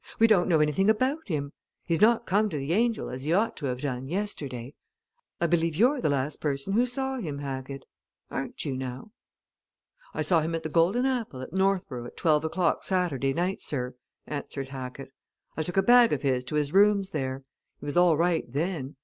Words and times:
"We 0.17 0.25
don't 0.25 0.49
know 0.49 0.61
anything 0.61 0.89
about 0.89 1.27
him. 1.27 1.53
He's 1.83 2.01
not 2.01 2.25
come 2.25 2.49
to 2.49 2.57
the 2.57 2.73
'Angel,' 2.73 3.07
as 3.11 3.23
he 3.23 3.33
ought 3.33 3.55
to 3.57 3.67
have 3.67 3.81
done, 3.81 4.07
yesterday. 4.07 4.73
I 5.39 5.45
believe 5.45 5.75
you're 5.75 6.01
the 6.01 6.09
last 6.09 6.41
person 6.41 6.73
who 6.73 6.87
saw 6.87 7.17
him, 7.19 7.37
Hackett. 7.37 7.85
Aren't 8.31 8.65
you, 8.65 8.75
now?" 8.75 9.11
"I 10.15 10.23
saw 10.23 10.41
him 10.41 10.55
at 10.55 10.63
the 10.63 10.69
'Golden 10.69 11.05
Apple' 11.05 11.41
at 11.43 11.53
Northborough 11.53 12.07
at 12.07 12.17
twelve 12.17 12.43
o'clock 12.43 12.83
Saturday 12.83 13.31
night, 13.31 13.61
sir," 13.61 13.93
answered 14.25 14.69
Hackett. 14.69 15.13
"I 15.55 15.61
took 15.61 15.77
a 15.77 15.83
bag 15.83 16.11
of 16.13 16.23
his 16.23 16.43
to 16.45 16.55
his 16.55 16.73
rooms 16.73 17.11
there. 17.11 17.43
He 17.79 17.85
was 17.85 17.95
all 17.95 18.17
right 18.17 18.45
then. 18.51 18.95